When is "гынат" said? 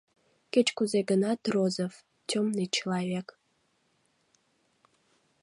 1.09-1.41